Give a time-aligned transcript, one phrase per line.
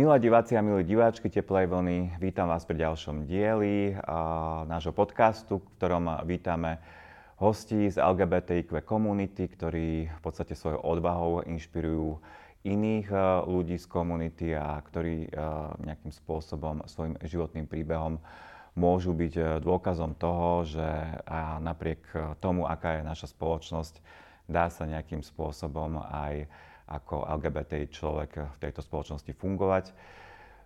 [0.00, 5.60] Milé diváci a milí diváčky Teplej vlny, vítam vás pri ďalšom dieli a, nášho podcastu,
[5.60, 6.80] v ktorom vítame
[7.36, 12.16] hostí z LGBTIQ komunity, ktorí v podstate svojou odvahou inšpirujú
[12.64, 13.12] iných
[13.44, 15.36] ľudí z komunity a ktorí
[15.84, 18.24] nejakým spôsobom svojim životným príbehom
[18.80, 20.88] môžu byť dôkazom toho, že
[21.60, 22.08] napriek
[22.40, 24.00] tomu, aká je naša spoločnosť,
[24.48, 26.48] dá sa nejakým spôsobom aj
[26.90, 29.94] ako LGBT človek v tejto spoločnosti fungovať.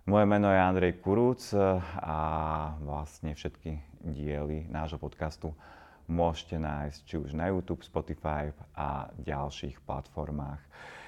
[0.09, 1.53] Moje meno je Andrej Kurúc
[2.01, 2.17] a
[2.81, 5.53] vlastne všetky diely nášho podcastu
[6.05, 10.61] môžete nájsť či už na YouTube, Spotify a ďalších platformách.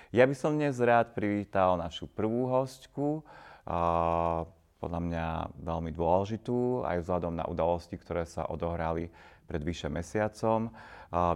[0.10, 3.22] Ja by som dnes rád privítal našu prvú hostku,
[4.78, 5.26] podľa mňa
[5.62, 9.10] veľmi dôležitú, aj vzhľadom na udalosti, ktoré sa odohrali
[9.48, 10.68] pred vyše mesiacom.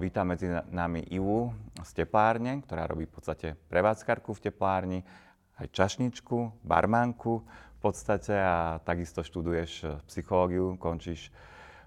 [0.03, 4.99] Vítam medzi nami Ivu z teplárne, ktorá robí v podstate prevádzkarku v teplárni,
[5.55, 11.31] aj čašničku, barmánku v podstate a takisto študuješ psychológiu, končíš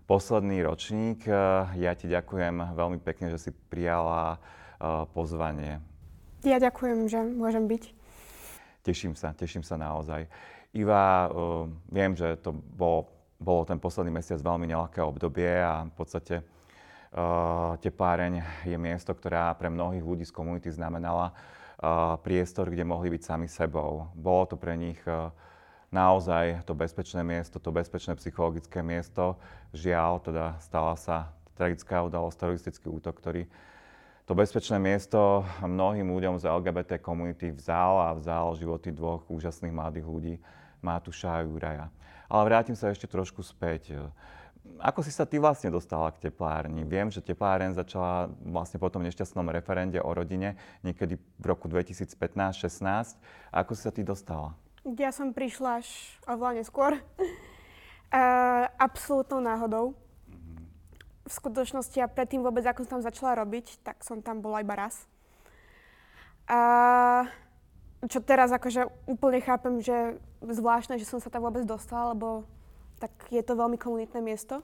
[0.08, 1.28] posledný ročník.
[1.77, 4.41] Ja ti ďakujem veľmi pekne, že si prijala
[5.12, 5.84] pozvanie.
[6.44, 7.84] Ja ďakujem, že môžem byť.
[8.84, 10.28] Teším sa, teším sa naozaj.
[10.77, 11.33] Iva,
[11.88, 13.09] viem, že to bolo,
[13.41, 16.45] bolo ten posledný mesiac veľmi nelahké obdobie a v podstate
[17.15, 23.07] Uh, tepláreň je miesto, ktorá pre mnohých ľudí z komunity znamenala uh, priestor, kde mohli
[23.07, 24.11] byť sami sebou.
[24.19, 25.31] Bolo to pre nich uh,
[25.95, 29.39] naozaj to bezpečné miesto, to bezpečné psychologické miesto.
[29.71, 33.47] Žiaľ, teda stala sa tragická udalosť, teroristický útok, ktorý
[34.27, 40.07] to bezpečné miesto mnohým ľuďom z LGBT komunity vzal a vzal životy dvoch úžasných mladých
[40.11, 40.35] ľudí,
[40.83, 41.87] Matúša a Juraja.
[42.28, 43.97] Ale vrátim sa ešte trošku späť.
[44.80, 46.88] Ako si sa ty vlastne dostala k teplárni?
[46.88, 53.21] Viem, že tepláren začala vlastne po tom nešťastnom referende o rodine niekedy v roku 2015-16.
[53.53, 54.56] Ako si sa ty dostala?
[54.84, 55.88] Ja som prišla až
[56.25, 56.97] oveľa neskôr.
[56.97, 59.97] Uh, absolútnou náhodou.
[61.25, 64.76] V skutočnosti a predtým vôbec, ako som tam začala robiť, tak som tam bola iba
[64.76, 65.09] raz.
[66.44, 67.25] Uh,
[68.04, 72.44] čo teraz akože úplne chápem, že zvláštne, že som sa tam vôbec dostala, lebo
[73.00, 74.60] tak je to veľmi komunitné miesto.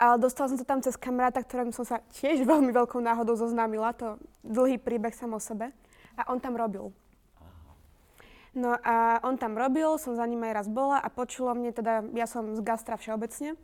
[0.00, 3.92] Ale dostala som sa tam cez kamaráta, ktorým som sa tiež veľmi veľkou náhodou zoznámila.
[4.00, 5.74] To dlhý príbeh sam o sebe.
[6.16, 6.92] A on tam robil.
[8.50, 12.02] No a on tam robil, som za ním aj raz bola a počulo mne, teda
[12.18, 13.54] ja som z gastra všeobecne,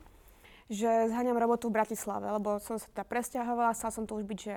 [0.71, 4.39] že zháňam robotu v Bratislave, lebo som sa teda presťahovala, chcela som to už byť,
[4.39, 4.55] že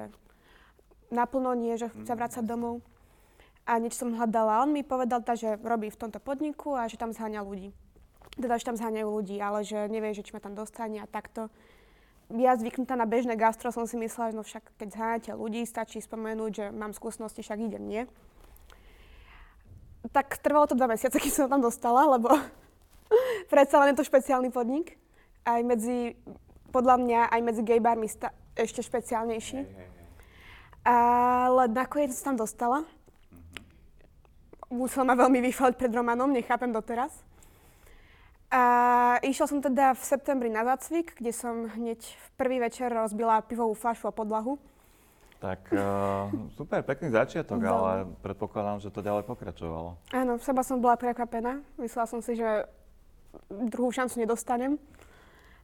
[1.10, 2.86] naplno nie, že chce mm, vrácať domov.
[3.70, 4.66] A niečo som hľadala.
[4.66, 7.70] On mi povedal, tá, že robí v tomto podniku a že tam zháňa ľudí
[8.40, 11.52] teda, že tam zháňajú ľudí, ale že nevie, že či ma tam dostane a takto.
[12.32, 16.00] Ja zvyknutá na bežné gastro som si myslela, že no však keď zháňate ľudí, stačí
[16.00, 18.04] spomenúť, že mám skúsenosti, však idem, nie?
[20.14, 22.32] Tak trvalo to dva mesiace, keď som tam dostala, lebo
[23.54, 24.96] predsa len je to špeciálny podnik.
[25.44, 26.14] Aj medzi,
[26.70, 29.66] podľa mňa, aj medzi gaybarmi sta- ešte špeciálnejší.
[30.86, 32.86] Ale nakoniec som tam dostala.
[34.70, 37.10] Musel ma veľmi vychvaliť pred Romanom, nechápem doteraz.
[38.50, 38.64] A
[39.22, 43.78] išla som teda v septembri na zácvik, kde som hneď v prvý večer rozbila pivovú
[43.78, 44.58] fľašu a podlahu.
[45.40, 46.28] Tak uh,
[46.58, 47.70] super, pekný začiatok, Veľmi.
[47.72, 49.96] ale predpokladám, že to ďalej pokračovalo.
[50.12, 51.64] Áno, v seba som bola prekvapená.
[51.80, 52.68] Myslela som si, že
[53.48, 54.76] druhú šancu nedostanem.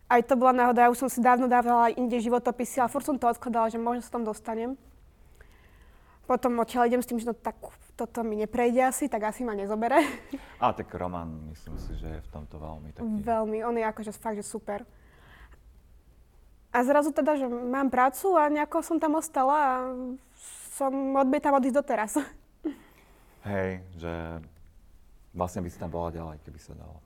[0.05, 3.17] Aj to bola náhoda, ja už som si dávno dávala inde životopisy, ale furt som
[3.17, 4.77] to odkladala, že možno sa tam dostanem.
[6.29, 7.57] Potom odtiaľ idem s tým, že no tak
[7.95, 10.03] toto mi neprejde asi, tak asi ma nezobere.
[10.63, 13.07] A tak Roman, myslím si, že je v tomto veľmi taký...
[13.23, 14.83] Veľmi, on je akože fakt, že super.
[16.75, 19.73] A zrazu teda, že mám prácu a nejako som tam ostala a
[20.75, 22.19] som odbietam odísť doteraz.
[23.47, 24.11] Hej, že
[25.31, 26.99] vlastne by si tam bola ďalej, keby sa dalo.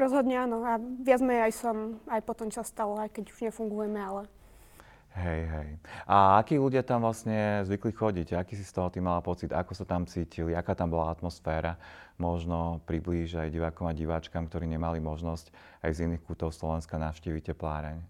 [0.00, 0.64] Rozhodne áno.
[0.64, 4.24] A viac menej aj som, aj potom, čo stalo, aj keď už nefungujeme, ale
[5.12, 5.68] Hej, hej.
[6.08, 8.32] A akí ľudia tam vlastne zvykli chodiť?
[8.32, 9.52] Aký si z toho ty mala pocit?
[9.52, 10.56] Ako sa tam cítili?
[10.56, 11.76] Aká tam bola atmosféra?
[12.16, 15.52] Možno priblíž aj divákom a diváčkam, ktorí nemali možnosť
[15.84, 18.00] aj z iných kútov Slovenska navštíviť tepláreň.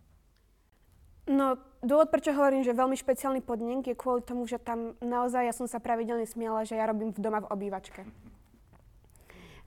[1.27, 5.55] No, dôvod, prečo hovorím, že veľmi špeciálny podnik je kvôli tomu, že tam naozaj ja
[5.55, 8.07] som sa pravidelne smiala, že ja robím v doma v obývačke.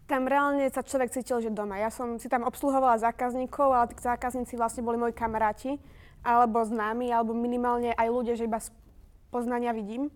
[0.08, 1.82] Tam reálne sa človek cítil, že doma.
[1.82, 5.82] Ja som si tam obsluhovala zákazníkov, ale tí zákazníci vlastne boli moji kamaráti
[6.26, 8.74] alebo známi, alebo minimálne aj ľudia, že iba z
[9.30, 10.10] poznania vidím.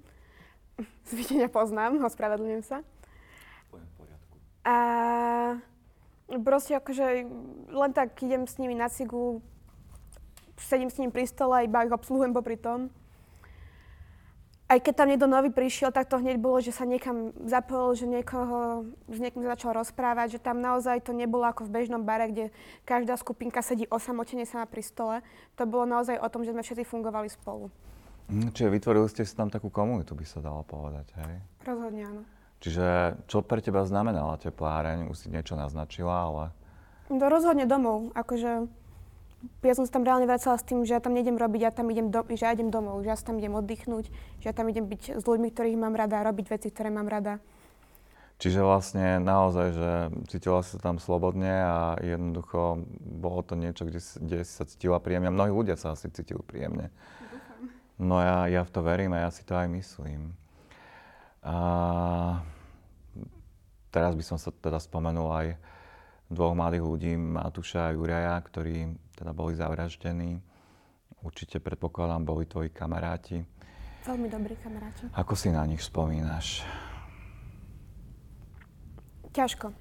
[1.08, 2.82] Z videnia poznám, ospravedlňujem sa.
[4.66, 4.76] A
[6.42, 7.26] proste akože
[7.70, 9.42] len tak idem s nimi na cigu,
[10.60, 12.92] sedím s nimi pri stole, iba ich obsluhujem popri tom.
[14.70, 18.06] Aj keď tam niekto nový prišiel, tak to hneď bolo, že sa niekam zapojil, že
[18.06, 22.46] niekoho, s niekým začal rozprávať, že tam naozaj to nebolo ako v bežnom bare, kde
[22.86, 25.18] každá skupinka sedí osamotene sama pri stole.
[25.58, 27.74] To bolo naozaj o tom, že sme všetci fungovali spolu.
[28.30, 31.42] Mm, čiže vytvorili ste si tam takú komunitu, by sa dalo povedať, hej?
[31.66, 32.22] Rozhodne áno.
[32.62, 35.10] Čiže čo pre teba znamenala tepláreň?
[35.10, 36.44] Už si niečo naznačila, ale...
[37.10, 38.14] To rozhodne domov.
[38.14, 38.70] Akože
[39.64, 41.88] ja som sa tam reálne vracala s tým, že ja tam nejdem robiť, ja tam
[41.92, 44.06] idem, do, že ja idem domov, že ja tam idem oddychnúť,
[44.44, 47.40] že ja tam idem byť s ľuďmi, ktorých mám rada, robiť veci, ktoré mám rada.
[48.40, 49.90] Čiže vlastne naozaj, že
[50.32, 55.04] cítila si sa tam slobodne a jednoducho bolo to niečo, kde, kde si sa cítila
[55.04, 55.28] príjemne.
[55.28, 56.88] A mnohí ľudia sa asi cítili príjemne.
[58.00, 60.32] No ja, ja v to verím a ja si to aj myslím.
[61.44, 61.56] A
[63.92, 65.48] teraz by som sa teda spomenul aj
[66.30, 70.40] dvoch mladých ľudí, Matúša a Juraja, ktorí teda boli zavraždení.
[71.20, 73.44] Určite predpokladám, boli tvoji kamaráti.
[74.08, 75.12] Veľmi dobrí kamaráti.
[75.12, 76.64] Ako si na nich spomínaš?
[79.36, 79.76] Ťažko.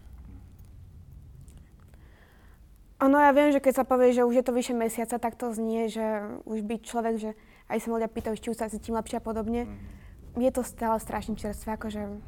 [2.98, 5.54] Ono, ja viem, že keď sa povie, že už je to vyše mesiaca, tak to
[5.54, 6.02] znie, že
[6.42, 7.30] už byť človek, že
[7.70, 9.70] aj sa ľudia pýtajú, či už sa cítim lepšie a podobne.
[9.70, 10.42] Mm.
[10.42, 12.18] Je to stále strašne čerstvé, akože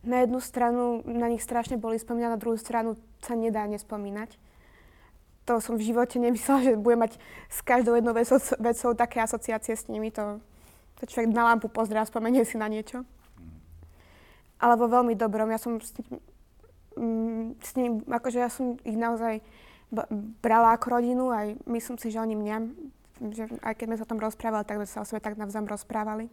[0.00, 4.40] na jednu stranu na nich strašne boli spomínať, na druhú stranu sa nedá nespomínať
[5.50, 7.12] to som v živote nemyslela, že budem mať
[7.50, 10.14] s každou jednou vecou, vecou také asociácie s nimi.
[10.14, 10.38] To,
[11.02, 13.02] to človek na lampu pozrie a spomenie si na niečo.
[14.62, 15.50] Ale vo veľmi dobrom.
[15.50, 15.90] Ja som s,
[16.94, 19.42] mm, s ním, akože ja som ich naozaj
[20.38, 22.56] brala ako rodinu, aj myslím si, že oni mňa,
[23.34, 25.66] že aj keď sme sa o tom rozprávali, tak sme sa o sebe tak navzájom
[25.66, 26.30] rozprávali.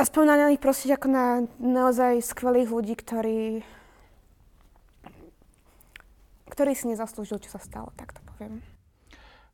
[0.00, 3.60] A spomínam na nich proste ako na naozaj skvelých ľudí, ktorí
[6.48, 8.64] ktorý si nezaslúžil, čo sa stalo, tak to poviem.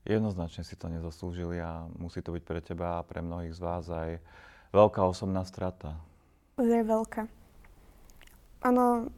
[0.06, 3.90] Jednoznačne si to nezaslúžili a musí to byť pre teba a pre mnohých z vás
[3.90, 4.22] aj
[4.70, 5.98] veľká osobná strata.
[6.62, 7.26] Je veľká.
[8.62, 9.10] Áno,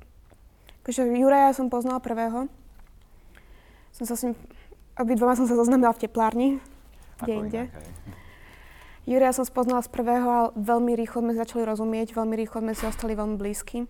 [0.80, 2.48] akože Juraja som poznala prvého.
[3.92, 4.34] Som sa s ním,
[4.96, 6.48] obidvoma som sa zoznamila v teplárni,
[7.20, 7.62] kde inde.
[9.08, 12.84] Juraja som spoznala z prvého a veľmi rýchlo sme začali rozumieť, veľmi rýchlo sme si
[12.84, 13.88] ostali veľmi blízky.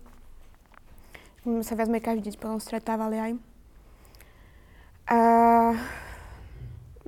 [1.43, 3.31] My sa viac každý deň potom stretávali aj.
[5.11, 5.19] A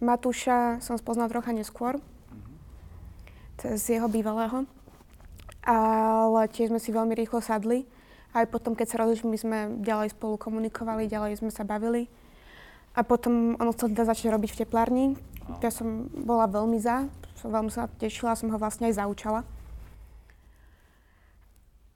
[0.04, 2.04] Matúša som spoznal trocha neskôr,
[3.56, 4.68] cez jeho bývalého.
[5.64, 7.88] Ale tiež sme si veľmi rýchlo sadli.
[8.36, 12.12] Aj potom, keď sa rozlišili, my sme ďalej spolu komunikovali, ďalej sme sa bavili.
[12.92, 15.06] A potom on chcel teda začať robiť v teplárni.
[15.64, 17.08] Ja som bola veľmi za,
[17.42, 19.42] som veľmi sa tešila, som ho vlastne aj zaučala.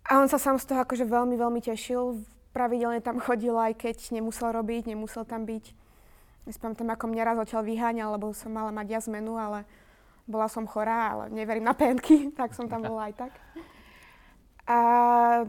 [0.09, 2.25] A on sa sám z toho akože veľmi, veľmi tešil.
[2.49, 5.85] Pravidelne tam chodil, aj keď nemusel robiť, nemusel tam byť.
[6.45, 9.65] Nespomínam, ako mňa raz odtiaľ vyháňal, lebo som mala mať ja zmenu, ale
[10.29, 13.33] bola som chorá, ale neverím na penky, tak som tam bola aj tak.
[14.65, 14.77] A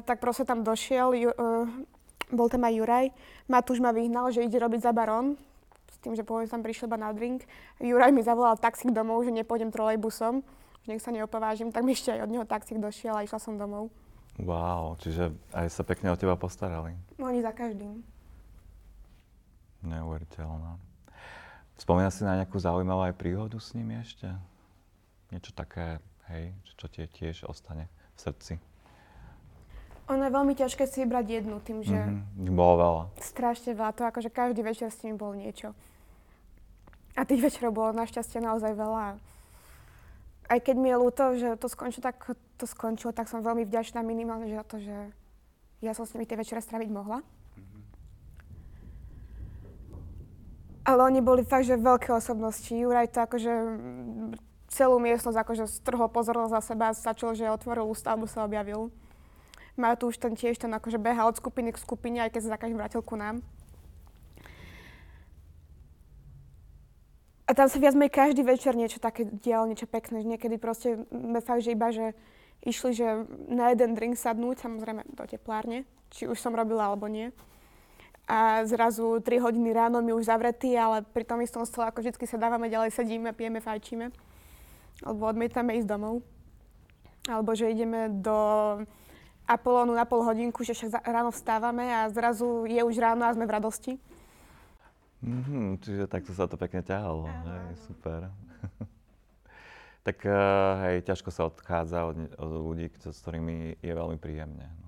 [0.05, 1.65] tak proste tam došiel, ju, uh,
[2.33, 3.07] bol tam aj Juraj.
[3.49, 5.41] Matúš ma vyhnal, že ide robiť za barón,
[6.07, 7.43] tým, že pôvodne tam prišiel iba na drink.
[7.83, 10.47] Juraj mi zavolal taxík domov, že nepôjdem trolejbusom,
[10.87, 13.59] že nech sa neopovážim, tak mi ešte aj od neho taxík došiel a išla som
[13.59, 13.91] domov.
[14.39, 16.95] Wow, čiže aj sa pekne o teba postarali.
[17.19, 18.07] No oni za každým.
[19.83, 20.79] Neuveriteľná.
[21.75, 24.31] Spomína si na nejakú zaujímavú aj príhodu s nimi ešte?
[25.35, 25.99] Niečo také,
[26.31, 28.55] hej, čo ti tiež ostane v srdci?
[30.07, 31.99] Ono je veľmi ťažké si vybrať jednu, tým, že...
[31.99, 32.55] Mm-hmm.
[32.55, 33.03] Bolo veľa.
[33.19, 35.75] Strašne veľa, to akože každý večer s nimi bol niečo.
[37.17, 39.17] A tých večerov bolo našťastie naozaj veľa.
[40.47, 42.21] Aj keď mi je ľúto, že to skončilo tak,
[42.61, 44.97] to skončilo, tak som veľmi vďačná minimálne za to, že
[45.81, 47.25] ja som s nimi tie večere straviť mohla.
[50.87, 52.71] Ale oni boli fakt, že veľké osobnosti.
[52.71, 53.53] Juraj to akože
[54.71, 58.95] celú miestnosť akože strhol pozornosť za seba, stačilo, že otvoril ústa, alebo sa objavil.
[59.75, 62.79] Matúš ten tiež ten akože beha od skupiny k skupine, aj keď sa za každým
[62.79, 63.43] vrátil ku nám.
[67.47, 70.27] A tam sa viac menej každý večer niečo také dialo, niečo pekné.
[70.27, 71.07] Niekedy proste
[71.47, 72.19] fakt, že iba, že
[72.67, 77.31] išli, že na jeden drink sadnúť, samozrejme do teplárne, či už som robila alebo nie
[78.27, 82.27] a zrazu 3 hodiny ráno mi už zavretý, ale pri tom istom stole ako vždy
[82.27, 84.11] sa dávame ďalej, sedíme, pijeme, fajčíme.
[85.07, 86.27] Alebo odmietame ísť domov.
[87.31, 88.35] Alebo že ideme do
[89.47, 93.47] Apolónu na pol hodinku, že však ráno vstávame a zrazu je už ráno a sme
[93.47, 93.93] v radosti.
[95.25, 97.29] Mm-hmm, čiže takto sa to pekne ťahalo.
[97.29, 98.29] Hej, super.
[100.07, 104.69] tak uh, hej, ťažko sa odchádza od, od ľudí, s ktorými je veľmi príjemne.
[104.81, 104.87] No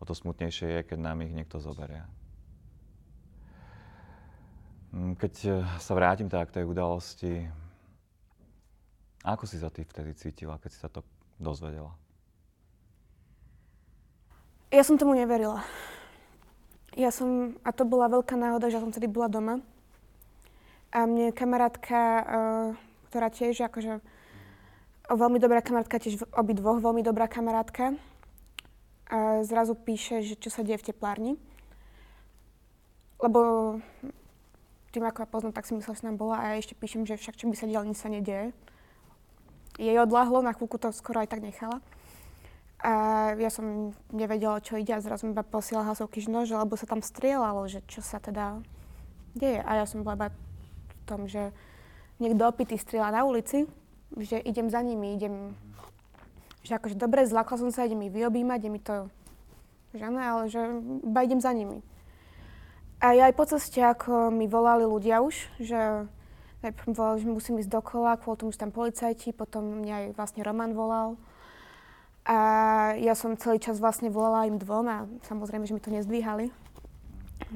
[0.00, 2.00] o to smutnejšie je, keď nám ich niekto zoberie.
[4.96, 7.46] Mm, keď e, sa vrátim teda k tej udalosti
[9.20, 11.04] ako si sa ty vtedy cítila, keď si sa to
[11.36, 11.92] dozvedela?
[14.72, 15.60] Ja som tomu neverila.
[16.98, 19.54] Ja som, a to bola veľká náhoda, že som vtedy bola doma.
[20.90, 22.68] A mne kamarátka, uh,
[23.10, 24.02] ktorá tiež akože
[25.10, 27.94] veľmi dobrá kamarátka, tiež obi dvoch veľmi dobrá kamarátka,
[29.10, 31.34] a zrazu píše, že čo sa deje v teplárni.
[33.18, 33.40] Lebo
[34.94, 37.18] tým, ako ja poznám, tak si myslela, že tam bola a ja ešte píšem, že
[37.18, 38.54] však čo by sa dialo, nič sa nedieje.
[39.82, 41.82] Jej odláhlo, na chvíľku to skoro aj tak nechala.
[42.80, 42.92] A
[43.36, 46.80] ja som nevedela, čo ide a zrazu mi iba posielal hlasovky, že no, že lebo
[46.80, 48.64] sa tam strieľalo, že čo sa teda
[49.36, 49.60] deje.
[49.60, 51.52] A ja som bola iba v tom, že
[52.16, 53.68] niekto opitý strieľa na ulici,
[54.16, 55.52] že idem za nimi, idem,
[56.64, 59.12] že akože dobre, zlakla som sa, idem ich vyobímať, ide mi to,
[59.92, 60.60] že ne, ale že
[61.04, 61.84] iba idem za nimi.
[63.00, 66.04] A ja aj po ceste, ako mi volali ľudia už, že
[66.60, 70.44] najprv volali, že musím ísť dokola, kvôli tomu, že tam policajti, potom mňa aj vlastne
[70.44, 71.16] Roman volal.
[72.28, 72.38] A
[73.00, 76.52] ja som celý čas vlastne volala im dvom a samozrejme, že mi to nezdvíhali.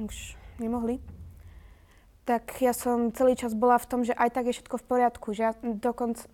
[0.01, 0.99] Už nemohli.
[2.25, 5.27] Tak ja som celý čas bola v tom, že aj tak je všetko v poriadku.
[5.37, 6.25] Že ja dokonca,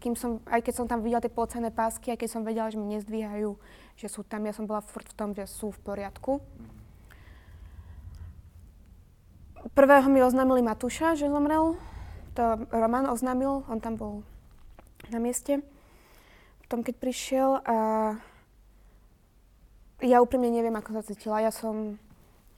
[0.00, 2.80] kým som, aj keď som tam videla tie policajné pásky, aj keď som vedela, že
[2.80, 3.60] mi nezdvíhajú,
[4.00, 6.40] že sú tam, ja som bola furt v tom, že sú v poriadku.
[9.76, 11.76] Prvého mi oznámili Matúša, že zomrel.
[12.36, 14.14] To Roman oznámil, on tam bol
[15.12, 15.60] na mieste.
[16.64, 17.76] Potom keď prišiel a
[20.00, 21.44] ja úprimne neviem, ako sa cítila.
[21.44, 22.00] Ja som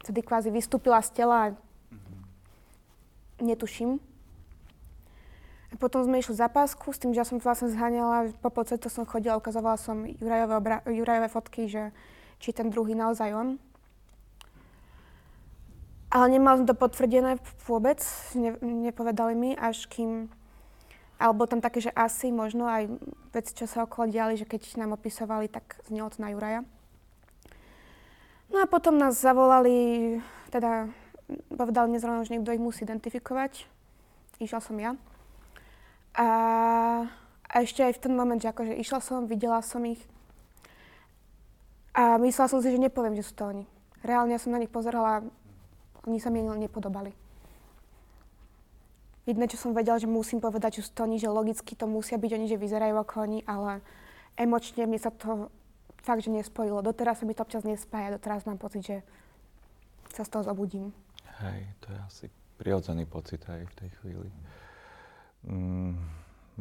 [0.03, 1.55] vtedy kvázi vystúpila z tela
[3.43, 3.99] netuším.
[5.73, 8.89] A potom sme išli za pásku s tým, že ja som vlastne zháňala, po to
[8.89, 11.91] som chodila, ukazovala som Jurajové, obra- Jurajové fotky, že
[12.39, 13.49] či ten druhý naozaj on.
[16.07, 17.99] Ale nemal som to potvrdené vôbec,
[18.39, 20.31] ne, nepovedali mi, až kým...
[21.16, 22.92] Alebo tam také, že asi možno aj
[23.32, 26.61] veci, čo sa okolo diali, že keď nám opisovali, tak znelo na Juraja.
[28.52, 30.20] No a potom nás zavolali,
[30.52, 30.92] teda
[31.56, 33.64] povedal nezrovna, že niekto ich musí identifikovať.
[34.38, 34.92] Išla som ja.
[36.12, 36.28] A,
[37.49, 40.00] a ešte aj v ten moment, že akože išla som, videla som ich.
[41.96, 43.64] A myslela som si, že nepoviem, že sú to oni.
[44.04, 45.25] Reálne ja som na nich pozerala
[46.06, 47.25] oni sa mi nepodobali.
[49.26, 52.14] Jedné, čo som vedela, že musím povedať, že sú to oni, že logicky to musia
[52.14, 53.83] byť oni, že vyzerajú ako oni, ale
[54.38, 55.50] emočne mi sa to
[56.06, 56.78] fakt, že nespojilo.
[56.78, 58.97] Doteraz sa mi to občas nespája, doteraz mám pocit, že
[60.14, 60.95] sa z toho zobudím.
[61.42, 62.25] Hej, to je asi
[62.56, 64.30] prirodzený pocit aj v tej chvíli.
[65.42, 65.99] Mm,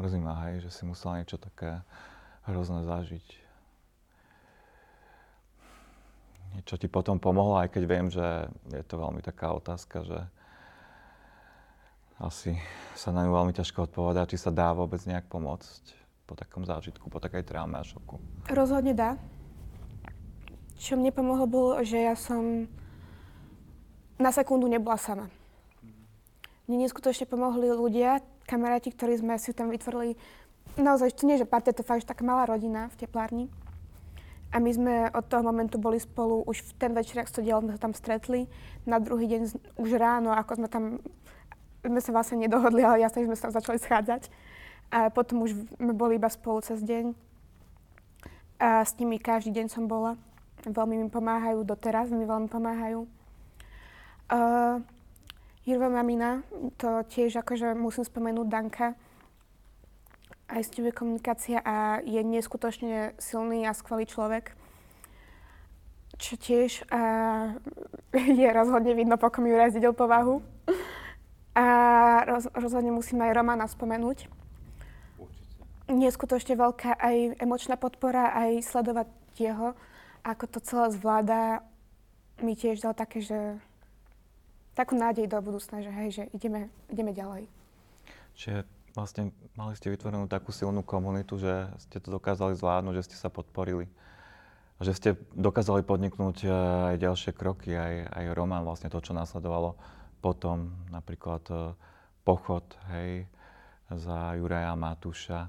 [0.01, 1.85] mrzí ma, hej, že si musela niečo také
[2.49, 3.45] hrozné zažiť.
[6.63, 10.19] čo ti potom pomohlo, aj keď viem, že je to veľmi taká otázka, že
[12.19, 12.55] asi
[12.95, 15.83] sa na ňu veľmi ťažko odpovedá, či sa dá vôbec nejak pomôcť
[16.25, 18.17] po takom zážitku, po takej traume a šoku.
[18.49, 19.19] Rozhodne dá.
[20.75, 22.67] Čo mne pomohlo bolo, že ja som
[24.17, 25.27] na sekundu nebola sama.
[26.65, 30.17] Mne neskutočne pomohli ľudia, kamaráti, ktorí sme si tam vytvorili
[30.77, 33.45] naozaj, to nie, že partia, to fakt taká malá rodina v teplárni.
[34.55, 37.59] A my sme od toho momentu boli spolu, už v ten večer, ak to dialo,
[37.65, 38.47] sme sa tam stretli.
[38.87, 39.41] Na druhý deň,
[39.75, 41.03] už ráno, ako sme tam,
[41.85, 44.27] sme sa vlastne nedohodli, ale jasne, sme sa začali schádzať.
[44.89, 47.13] A potom už sme boli iba spolu cez deň.
[48.61, 50.17] A s nimi každý deň som bola.
[50.65, 53.05] Veľmi mi pomáhajú, doteraz mi veľmi pomáhajú.
[54.25, 54.81] Uh,
[55.65, 56.45] Jurva mamina,
[56.77, 58.93] to tiež akože musím spomenúť Danka,
[60.45, 64.53] aj s tým je komunikácia a je neskutočne silný a skvelý človek.
[66.21, 67.01] Čo tiež a,
[68.39, 70.45] je rozhodne vidno, pokom Juraj zdedil povahu.
[71.55, 71.65] A
[72.27, 74.27] roz, rozhodne musím aj Romana spomenúť.
[75.15, 75.63] Určite.
[75.87, 79.07] Neskutočne veľká aj emočná podpora, aj sledovať
[79.39, 79.71] jeho,
[80.27, 81.63] ako to celé zvláda,
[82.43, 83.55] mi tiež dal také, že
[84.75, 87.47] takú nádej do budúcna, že hej, že ideme, ideme ďalej.
[88.35, 93.15] Čiže vlastne mali ste vytvorenú takú silnú komunitu, že ste to dokázali zvládnuť, že ste
[93.15, 93.87] sa podporili.
[94.83, 96.51] Že ste dokázali podniknúť eh,
[96.91, 99.79] aj ďalšie kroky, aj, aj Roman, vlastne to, čo následovalo
[100.25, 101.77] potom, napríklad eh,
[102.25, 103.29] pochod, hej,
[103.93, 105.45] za Juraja Matúša.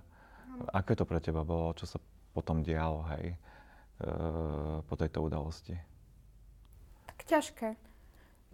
[0.76, 1.96] Aké to pre teba bolo, čo sa
[2.36, 3.36] potom dialo, hej, e,
[4.84, 5.72] po tejto udalosti?
[7.08, 7.68] Tak ťažké.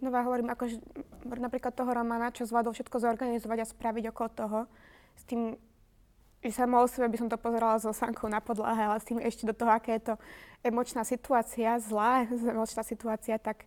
[0.03, 0.79] No ja hovorím, akože
[1.27, 4.59] napríklad toho Romana, čo zvládol všetko zorganizovať a spraviť okolo toho,
[5.15, 5.55] s tým,
[6.43, 9.19] že samo o sebe by som to pozerala so sankou na podlahe, ale s tým
[9.23, 10.15] ešte do toho, aká je to
[10.63, 13.63] emočná situácia, zlá emočná situácia, tak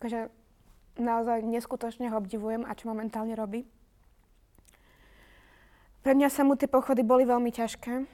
[0.00, 0.39] akože
[1.00, 3.64] naozaj neskutočne ho obdivujem a čo momentálne robí.
[6.00, 8.08] Pre mňa samú tie pochody boli veľmi ťažké.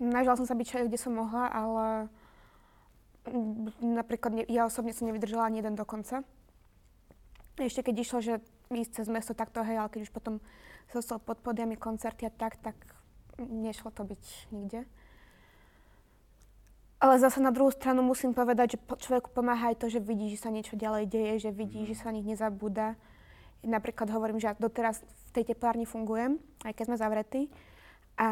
[0.00, 2.08] Snažila som sa byť všade, kde som mohla, ale
[3.80, 6.24] napríklad ja osobne som nevydržala ani jeden dokonca.
[7.60, 8.34] Ešte keď išlo, že
[8.72, 10.40] ísť cez mesto takto, hej, ale keď už potom
[10.90, 12.74] sa pod podiami koncerty a tak, tak
[13.38, 14.88] nešlo to byť nikde.
[17.02, 20.42] Ale zase na druhú stranu musím povedať, že človeku pomáha aj to, že vidí, že
[20.46, 22.96] sa niečo ďalej deje, že vidí, že sa nich nezabúda.
[23.64, 27.42] Napríklad hovorím, že ja doteraz v tej teplárni fungujem, aj keď sme zavretí.
[28.16, 28.28] A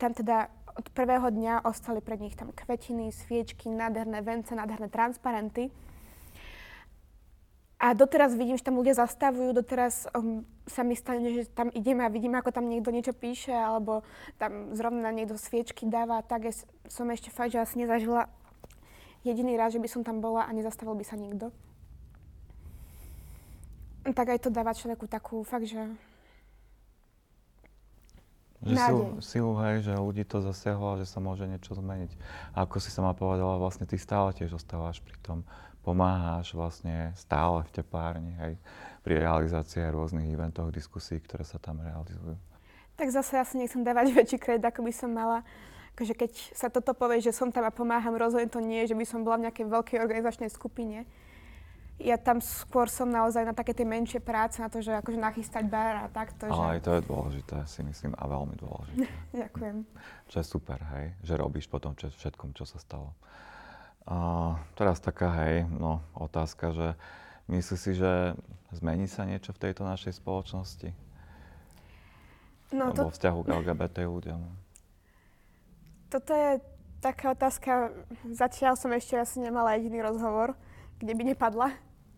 [0.00, 5.68] tam teda od prvého dňa ostali pred nich tam kvetiny, sviečky, nádherné vence, nádherné transparenty.
[7.80, 12.04] A doteraz vidím, že tam ľudia zastavujú, doteraz um, sa mi stane, že tam ideme
[12.04, 14.04] a vidím, ako tam niekto niečo píše, alebo
[14.36, 16.52] tam zrovna niekto sviečky dáva, tak ja
[16.92, 18.28] som ešte fakt, že asi nezažila
[19.24, 21.48] jediný raz, že by som tam bola a nezastavil by sa nikto.
[24.04, 25.80] Tak aj to dáva človeku takú fakt, že
[28.60, 32.12] že silu, silu, hej, že ľudí to zasiahlo a že sa môže niečo zmeniť.
[32.52, 35.48] A ako si sama povedala, vlastne ty stále tiež ostávaš pri tom
[35.80, 38.54] pomáhaš vlastne stále v teplárni, hej,
[39.00, 42.36] pri realizácii rôznych eventoch, diskusí, ktoré sa tam realizujú.
[43.00, 45.40] Tak zase ja si nechcem dávať väčší kredit, ako by som mala.
[45.96, 49.04] Akože keď sa toto povie, že som tam a pomáham, rozhodne to nie, že by
[49.08, 51.08] som bola v nejakej veľkej organizačnej skupine.
[52.00, 55.68] Ja tam skôr som naozaj na také tie menšie práce, na to, že akože nachystať
[55.68, 56.48] bar a takto.
[56.48, 56.72] Ale že...
[56.72, 59.04] aj to je dôležité, si myslím, a veľmi dôležité.
[59.44, 59.76] Ďakujem.
[60.32, 63.12] Čo je super, hej, že robíš potom čo, všetkom, čo sa stalo.
[64.10, 66.88] A teraz taká, hej, no, otázka, že
[67.46, 68.34] myslíš si, že
[68.74, 70.90] zmení sa niečo v tejto našej spoločnosti?
[72.74, 73.06] No, to...
[73.06, 74.40] Vo vzťahu k LGBT ľuďom?
[76.10, 76.58] Toto je
[76.98, 77.94] taká otázka,
[78.34, 80.58] zatiaľ som ešte asi nemala jediný rozhovor,
[80.98, 81.70] kde by nepadla.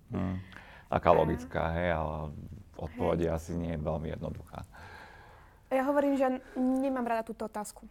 [0.08, 0.40] Hmm.
[0.88, 2.32] Taká logická, hej, ale
[2.76, 4.64] odpoveď asi nie je veľmi jednoduchá.
[5.72, 7.84] Ja hovorím, že nemám rada túto otázku.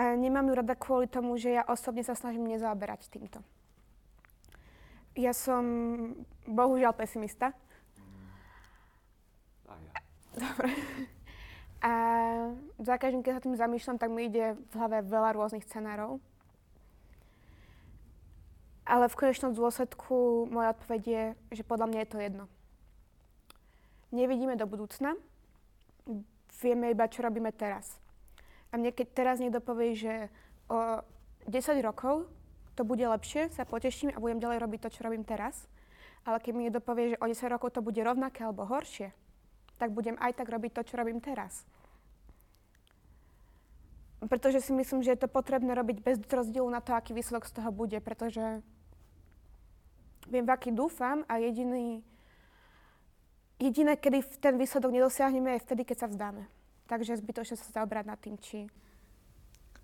[0.00, 3.44] A nemám ju rada kvôli tomu, že ja osobne sa snažím nezaoberať týmto.
[5.12, 5.60] Ja som
[6.48, 7.52] bohužiaľ pesimista.
[10.32, 10.72] Dobre.
[11.84, 11.92] A
[12.80, 16.16] za každým, keď sa tým zamýšľam, tak mi ide v hlave veľa rôznych scenárov.
[18.88, 21.24] Ale v konečnom dôsledku moja odpoveď je,
[21.60, 22.44] že podľa mňa je to jedno.
[24.16, 25.12] Nevidíme do budúcna,
[26.64, 28.00] vieme iba, čo robíme teraz.
[28.70, 30.14] A mne keď teraz niekto povie, že
[30.70, 31.02] o
[31.50, 32.30] 10 rokov
[32.78, 35.66] to bude lepšie, sa poteším a budem ďalej robiť to, čo robím teraz.
[36.22, 39.10] Ale keď mi niekto povie, že o 10 rokov to bude rovnaké alebo horšie,
[39.80, 41.64] tak budem aj tak robiť to, čo robím teraz.
[44.20, 47.56] Pretože si myslím, že je to potrebné robiť bez rozdielu na to, aký výsledok z
[47.56, 48.60] toho bude, pretože
[50.28, 52.04] viem, v aký dúfam a jediný,
[53.56, 56.59] jediné, kedy ten výsledok nedosiahneme, je vtedy, keď sa vzdáme.
[56.90, 58.66] Takže zbytočne sa zaobrať nad tým, či...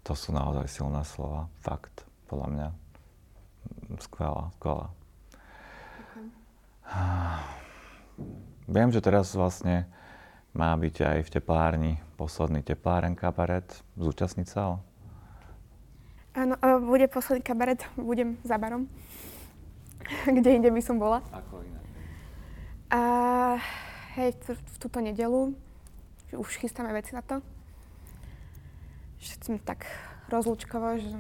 [0.03, 1.47] To sú naozaj silné slova.
[1.63, 2.69] Fakt, podľa mňa.
[4.03, 4.91] Skvelá, skvelá.
[6.03, 6.27] Okay.
[8.75, 9.87] Viem, že teraz vlastne
[10.51, 13.71] má byť aj v teplárni posledný tepláren kabaret.
[13.95, 14.83] Zúčastniť sa?
[16.35, 18.91] Áno, e, bude posledný kabaret, budem za barom.
[20.27, 21.23] Kde inde by som bola.
[21.31, 21.79] Ako iné?
[22.91, 23.01] A,
[24.19, 25.55] hej, v, v túto nedelu
[26.31, 27.43] že už chystáme veci na to.
[29.19, 29.87] Chcem tak
[30.31, 31.11] rozlúčkovo, že...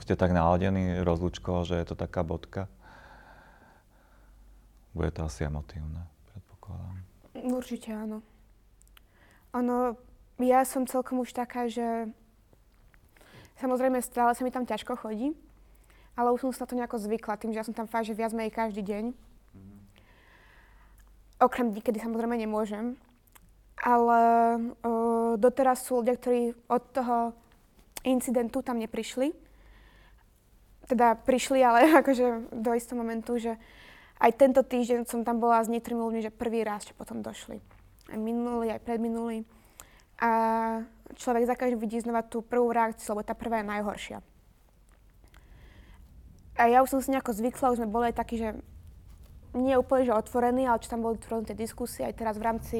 [0.00, 2.66] Ste tak naladení rozlúčkovo, že je to taká bodka?
[4.90, 6.96] Bude to asi emotívne, predpokladám.
[7.46, 8.24] Určite áno.
[9.54, 9.94] Ono,
[10.42, 12.10] ja som celkom už taká, že
[13.62, 15.36] samozrejme stále sa mi tam ťažko chodí,
[16.18, 18.18] ale už som sa na to nejako zvykla, tým, že ja som tam fakt, že
[18.18, 19.04] viac menej každý deň.
[19.14, 19.78] Mm-hmm.
[21.44, 22.98] Okrem dní, kedy samozrejme nemôžem
[23.80, 24.20] ale
[24.84, 27.16] uh, doteraz sú ľudia, ktorí od toho
[28.04, 29.32] incidentu tam neprišli.
[30.84, 33.56] Teda prišli, ale akože do istého momentu, že
[34.20, 37.56] aj tento týždeň som tam bola s niektorými ľuďmi, že prvý raz, čo potom došli.
[38.12, 39.48] Aj minulý, aj predminulý.
[40.20, 40.30] A
[41.16, 44.18] človek za každým vidí znova tú prvú reakciu, lebo tá prvá je najhoršia.
[46.60, 48.52] A ja už som si nejako zvykla, už sme boli aj takí, že
[49.54, 52.78] nie úplne že otvorení, ale čo tam boli tie diskusie aj teraz v rámci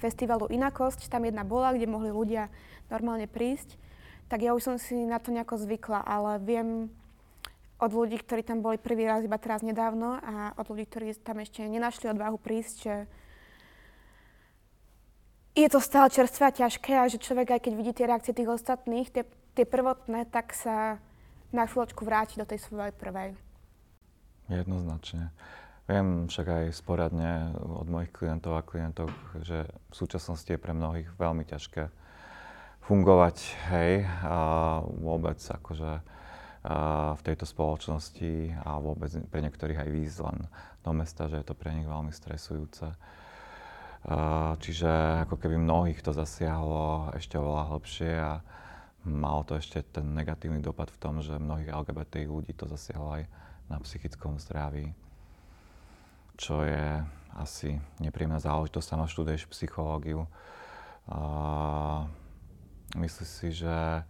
[0.00, 2.48] festivalu Inakosť, tam jedna bola, kde mohli ľudia
[2.88, 3.76] normálne prísť,
[4.28, 6.88] tak ja už som si na to nejako zvykla, ale viem
[7.80, 11.40] od ľudí, ktorí tam boli prvý raz iba teraz nedávno a od ľudí, ktorí tam
[11.40, 12.94] ešte nenašli odvahu prísť, že
[15.56, 18.52] je to stále čerstvé a ťažké a že človek aj keď vidí tie reakcie tých
[18.52, 19.24] ostatných, tie,
[19.56, 21.00] tie prvotné, tak sa
[21.50, 23.34] na chvíľočku vráti do tej svojej prvej.
[24.46, 25.34] Jednoznačne.
[25.90, 29.10] Viem však aj sporadne od mojich klientov a klientov,
[29.42, 31.90] že v súčasnosti je pre mnohých veľmi ťažké
[32.86, 33.36] fungovať,
[33.74, 34.38] hej, a
[34.86, 35.98] vôbec akože
[36.60, 40.38] a v tejto spoločnosti a vôbec pre niektorých aj výjsť len
[40.84, 42.86] do mesta, že je to pre nich veľmi stresujúce.
[44.06, 48.44] A čiže ako keby mnohých to zasiahlo ešte oveľa hlbšie a
[49.08, 53.24] malo to ešte ten negatívny dopad v tom, že mnohých LGBT ľudí to zasiahlo aj
[53.72, 54.92] na psychickom zdraví,
[56.40, 57.04] čo je
[57.36, 58.86] asi nepríjemná záležitosť.
[58.88, 60.24] Sama študuješ psychológiu.
[61.04, 62.08] A
[62.96, 64.02] myslíš si, že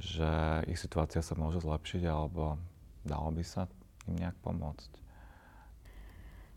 [0.00, 2.56] že ich situácia sa môže zlepšiť alebo
[3.04, 3.68] dalo by sa
[4.08, 4.90] im nejak pomôcť?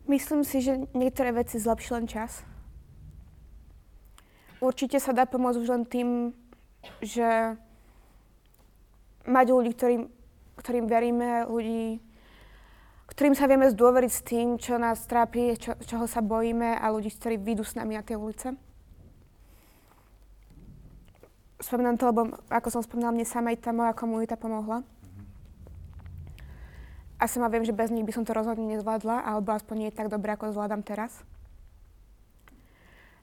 [0.07, 2.43] Myslím si, že niektoré veci zlepší len čas.
[4.63, 6.09] Určite sa dá pomôcť už len tým,
[7.03, 7.55] že
[9.27, 10.03] mať ľudí, ktorým,
[10.59, 11.99] ktorým veríme, ľudí,
[13.13, 17.13] ktorým sa vieme zdôveriť s tým, čo nás trápi, čo, čoho sa bojíme a ľudí,
[17.13, 18.57] ktorí vyjdú s nami na tie ulice
[21.63, 24.83] spomínam to, lebo ako som spomínala, mne sama aj tá moja komunita pomohla.
[27.15, 30.11] A sama viem, že bez nich by som to rozhodne nezvládla, alebo aspoň nie tak
[30.11, 31.23] dobre, ako zvládam teraz.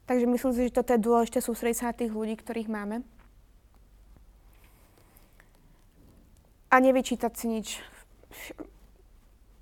[0.09, 3.05] Takže myslím si, že toto je dôležité sústrediť sa na tých ľudí, ktorých máme.
[6.73, 7.69] A nevyčítať si nič.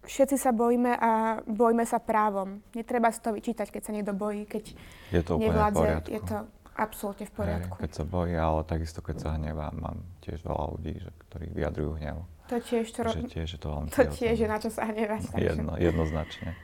[0.09, 2.65] Všetci sa bojíme a bojíme sa právom.
[2.73, 4.73] Netreba si to vyčítať, keď sa niekto bojí, keď
[5.13, 6.09] je to nevládze.
[6.09, 7.75] Je to Absolútne v poriadku.
[7.75, 11.51] Hej, keď sa bojí, ale takisto keď sa hnevá, mám tiež veľa ľudí, že, ktorí
[11.51, 12.23] vyjadrujú hnev.
[12.47, 15.35] To tiež, to, že tiež je to veľmi To tiež je na čo sa hnevať.
[15.35, 16.55] Jedno, jednoznačne.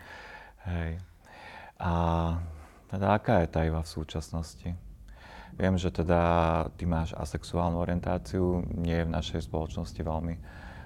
[0.70, 1.02] Hej.
[1.82, 1.90] A
[2.94, 4.70] teda aká je iba v súčasnosti?
[5.58, 6.22] Viem, že teda
[6.78, 10.34] ty máš asexuálnu orientáciu, nie je v našej spoločnosti veľmi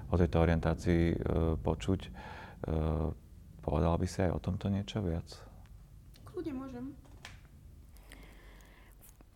[0.09, 1.17] o tejto orientácii e,
[1.61, 2.01] počuť.
[2.67, 2.75] E,
[3.63, 5.29] povedala by si aj o tomto niečo viac?
[6.27, 6.85] Kľudne môžem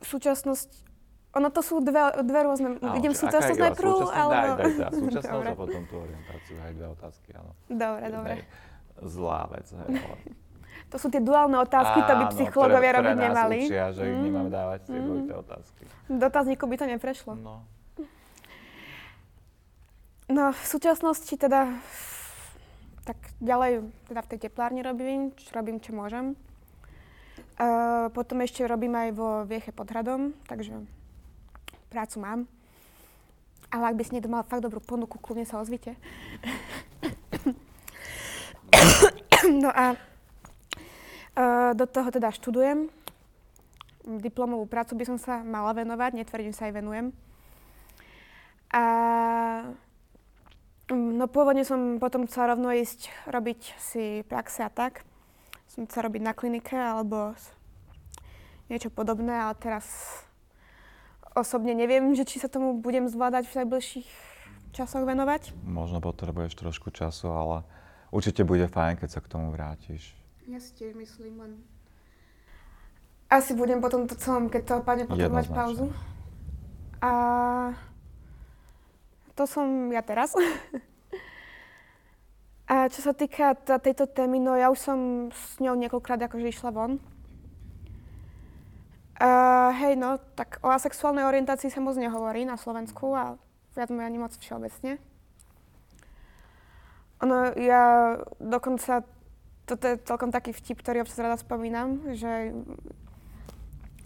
[0.04, 0.68] súčasnosť,
[1.32, 4.50] ono to sú dve, dve rôzne, no, idem súčasnosť najprv, alebo...
[4.58, 7.52] Daj, súčasnosť a potom tú orientáciu, aj dve otázky, áno.
[7.70, 8.34] Dobre, dobre.
[9.00, 10.18] Zlá vec, hej, ale...
[10.92, 13.58] To sú tie duálne otázky, to by psychológovia robiť ktoré nemali.
[13.64, 14.24] Nás učia, že ich mm.
[14.28, 15.04] nemáme dávať tie mm.
[15.08, 15.82] dvojité otázky.
[16.04, 17.32] Dotazníku by to neprešlo.
[17.32, 17.64] No.
[20.28, 21.80] No, v súčasnosti teda
[23.02, 26.38] tak ďalej teda v tej teplárni robím, čo robím, čo môžem.
[27.58, 30.72] Uh, potom ešte robím aj vo Vieche pod hradom, takže
[31.90, 32.40] prácu mám.
[33.72, 35.96] Ale ak by si niekto mal fakt dobrú ponuku, kľudne sa ozvite.
[39.62, 39.96] no a
[41.36, 42.88] uh, do toho teda študujem.
[44.02, 47.12] Diplomovú prácu by som sa mala venovať, netvrdím sa aj venujem.
[48.72, 48.84] A
[50.92, 55.04] no pôvodne som potom chcela rovno ísť robiť si praxe a tak
[55.72, 57.32] som sa robiť na klinike alebo
[58.68, 59.88] niečo podobné, ale teraz
[61.32, 64.08] osobne neviem, že či sa tomu budem zvládať v najbližších
[64.72, 65.52] časoch venovať.
[65.64, 67.56] Možno potrebuješ trošku času, ale
[68.12, 70.16] určite bude fajn, keď sa k tomu vrátiš.
[70.48, 71.52] Ja si tiež myslím, len...
[73.32, 75.88] Asi budem potom to celom, keď to opadne, potrebovať pauzu.
[77.00, 77.12] A
[79.34, 80.32] to som ja teraz.
[82.72, 86.48] A čo sa týka t- tejto témy, no ja už som s ňou niekoľkrát akože
[86.48, 86.96] išla von.
[89.22, 93.36] Uh, hej, no, tak o asexuálnej orientácii sa moc nehovorí na Slovensku a
[93.76, 94.98] viac menej ani moc všeobecne.
[97.22, 99.06] Ono, ja dokonca,
[99.68, 102.50] toto je celkom taký vtip, ktorý občas rada spomínam, že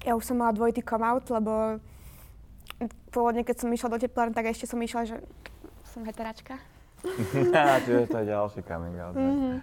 [0.04, 1.80] ja už som mala dvojitý come out, lebo
[3.10, 5.16] pôvodne, keď som išla do teplárne, tak ešte som išla, že
[5.90, 6.60] som heteračka.
[7.04, 9.14] Čiže to je ďalší coming out.
[9.16, 9.54] Mm-hmm.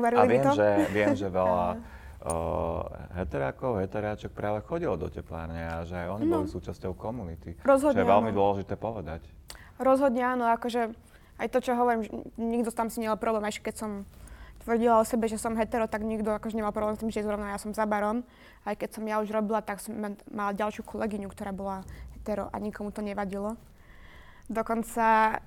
[0.00, 0.52] a viem, to?
[0.54, 2.82] že, viem, že veľa uh,
[3.16, 6.32] heterákov, heteráčok práve chodilo do teplárne a že aj oni no.
[6.40, 7.56] boli súčasťou komunity.
[7.64, 8.38] Rozhodne Čo je veľmi áno.
[8.38, 9.22] dôležité povedať.
[9.80, 10.92] Rozhodne áno, akože
[11.40, 12.04] aj to, čo hovorím,
[12.36, 14.04] nikto tam si nemal problém, aj keď som
[14.64, 17.52] tvrdila o sebe, že som hetero, tak nikto akože nemal problém s tým, že zrovna
[17.52, 18.22] ja som za barom.
[18.64, 19.96] Aj keď som ja už robila, tak som
[20.28, 21.82] mala ďalšiu kolegyňu, ktorá bola
[22.16, 23.56] hetero a nikomu to nevadilo.
[24.50, 25.38] Dokonca,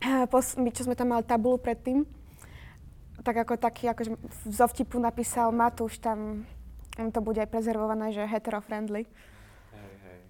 [0.00, 0.24] eh,
[0.56, 2.08] my, čo sme tam mali tabulu predtým,
[3.20, 4.16] tak ako taký, akože
[4.48, 6.48] zo vtipu napísal Matúš, tam
[6.96, 9.04] to bude aj prezervované, že hetero-friendly.
[9.72, 10.20] Hej, hej,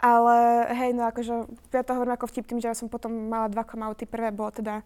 [0.00, 0.36] Ale
[0.72, 1.34] hej, no akože
[1.72, 4.04] ja to hovorím ako vtip tým, že ja som potom mala dva komauty.
[4.04, 4.84] Prvé bolo teda,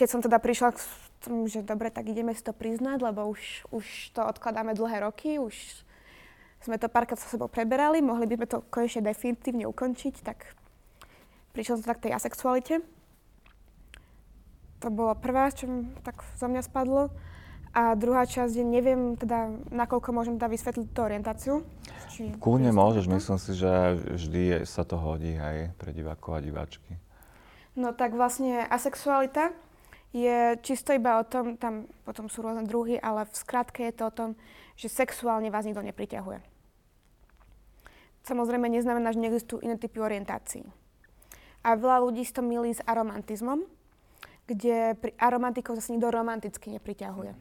[0.00, 0.80] keď som teda prišla k
[1.20, 3.84] tomu, že dobre, tak ideme si to priznať, lebo už, už
[4.16, 5.52] to odkladáme dlhé roky, už
[6.64, 10.56] sme to párkrát sa sebou preberali, mohli by sme to konečne definitívne ukončiť, tak
[11.52, 12.80] prišla som tak k tej asexualite.
[14.80, 15.68] To bolo prvá, čo
[16.00, 17.12] tak za mňa spadlo.
[17.70, 21.54] A druhá časť je, neviem teda, nakoľko môžem teda vysvetliť tú orientáciu.
[22.08, 23.12] Či Kľudne môžeš, to?
[23.14, 23.70] myslím si, že
[24.16, 26.96] vždy je, sa to hodí aj pre divákov a diváčky.
[27.78, 29.54] No tak vlastne asexualita
[30.10, 34.04] je čisto iba o tom, tam potom sú rôzne druhy, ale v skratke je to
[34.10, 34.30] o tom,
[34.74, 36.42] že sexuálne vás nikto nepriťahuje.
[38.26, 40.66] Samozrejme neznamená, že neexistujú iné typy orientácií.
[41.62, 43.64] A veľa ľudí si to milí s aromantizmom,
[44.50, 47.32] kde pri aromantikov zase nikto romanticky nepriťahuje.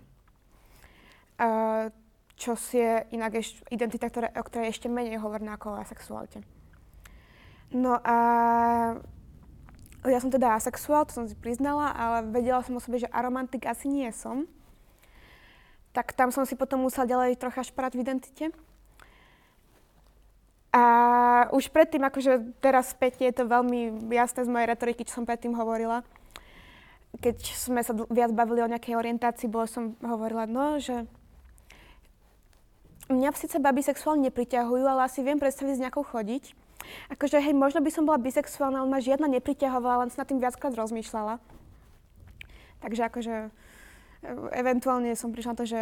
[1.40, 1.90] Uh,
[2.40, 6.44] čo si je inak eš- identita, ktoré, o ktorej ešte menej hovorná ako o asexualite.
[7.76, 8.18] No a
[10.08, 13.68] ja som teda asexuál, to som si priznala, ale vedela som o sebe, že aromantik
[13.68, 14.48] asi nie som.
[15.92, 18.46] Tak tam som si potom musela ďalej trocha šprať v identite.
[20.70, 20.84] A
[21.50, 25.58] už predtým, akože teraz späť je to veľmi jasné z mojej retoriky, čo som predtým
[25.58, 26.06] hovorila.
[27.20, 31.10] Keď sme sa viac bavili o nejakej orientácii, bolo som hovorila, no, že
[33.10, 36.69] mňa síce baby sexuálne nepriťahujú, ale asi viem predstaviť s nejakou chodiť.
[37.10, 40.42] Akože hej, možno by som bola bisexuálna, ale ma žiadna nepriťahovala, len som nad tým
[40.42, 41.42] viackrát rozmýšľala.
[42.80, 43.50] Takže akože e,
[44.56, 45.82] eventuálne som prišla na to, že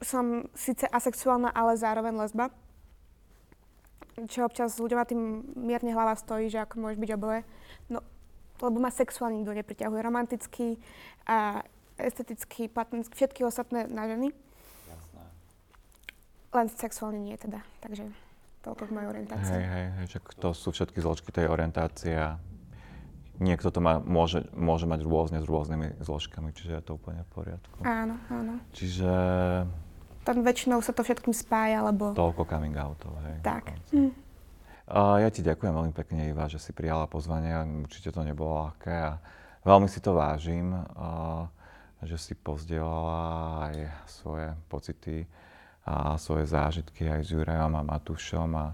[0.00, 2.48] som síce asexuálna, ale zároveň lesba.
[4.28, 5.20] Čo občas ľuďom na tým
[5.56, 7.40] mierne hlava stojí, že ako môžeš byť oboje.
[7.88, 8.04] No,
[8.60, 10.00] lebo ma sexuálne nikto nepriťahuje.
[10.00, 10.76] Romantický
[11.24, 11.64] a
[11.96, 14.32] estetický, platonický, všetky ostatné na ženy.
[16.50, 18.10] Len sexuálne nie teda, takže
[18.60, 19.56] toľko k mojej orientácii.
[19.56, 22.36] Hej, hej, hej, že to sú všetky zložky tej orientácie a
[23.40, 27.30] niekto to má, môže, môže mať rôzne s rôznymi zložkami, čiže je to úplne v
[27.32, 27.76] poriadku.
[27.88, 28.60] Áno, áno.
[28.76, 29.12] Čiže...
[30.20, 32.12] Tam väčšinou sa to všetkým spája, lebo...
[32.12, 33.40] Toľko coming outov, hej.
[33.40, 33.72] Tak.
[33.96, 34.12] Hm.
[34.90, 37.54] Ja ti ďakujem veľmi pekne, Iva, že si prijala pozvanie.
[37.86, 39.22] Určite to nebolo ľahké a
[39.62, 40.74] veľmi si to vážim,
[42.02, 43.74] že si pozdielala aj
[44.10, 45.30] svoje pocity
[45.86, 48.66] a svoje zážitky aj s Jurajom a Matúšom a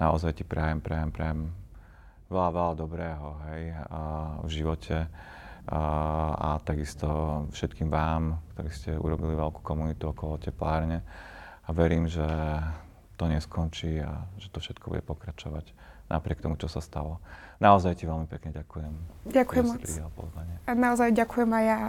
[0.00, 1.40] naozaj ti prajem, prajem, prajem
[2.32, 4.00] veľa, veľa dobrého hej, a
[4.42, 4.96] v živote
[5.64, 5.82] a,
[6.34, 7.08] a takisto
[7.52, 11.04] všetkým vám, ktorí ste urobili veľkú komunitu okolo teplárne
[11.64, 12.24] a verím, že
[13.16, 15.72] to neskončí a že to všetko bude pokračovať
[16.10, 17.22] napriek tomu, čo sa stalo.
[17.62, 18.92] Naozaj ti veľmi pekne ďakujem.
[19.30, 19.82] Ďakujem moc.
[20.68, 21.80] A naozaj ďakujem aj ja.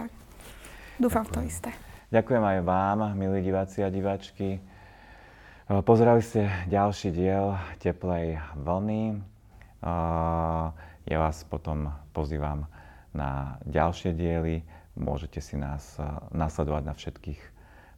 [0.96, 1.44] Dúfam ďakujem.
[1.44, 1.70] to isté.
[2.06, 4.62] Ďakujem aj vám, milí diváci a diváčky.
[4.62, 9.18] Eh, pozerali ste ďalší diel Teplej vlny.
[9.18, 10.64] Eh,
[11.02, 12.70] ja vás potom pozývam
[13.10, 14.62] na ďalšie diely.
[14.94, 17.40] Môžete si nás eh, nasledovať na všetkých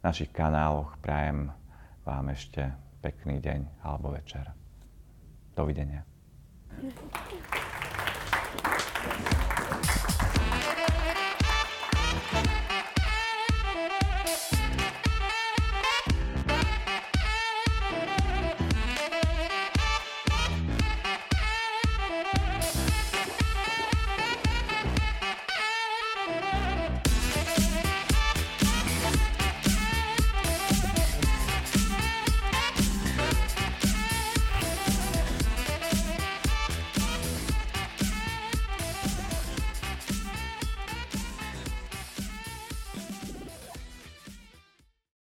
[0.00, 0.96] našich kanáloch.
[1.04, 1.52] Prajem
[2.08, 2.64] vám ešte
[3.04, 4.48] pekný deň alebo večer.
[5.52, 6.00] Dovidenia.